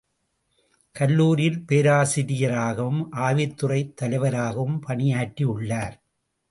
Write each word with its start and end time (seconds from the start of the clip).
கல்லூரியில் 0.95 1.59
பேராசிரிய 1.67 2.49
ராகவும், 2.49 3.01
ஆய்வுத்துறைத் 3.11 3.93
தலைவராகவும் 3.93 4.83
பணியாற்றியுள்ளார். 4.87 5.95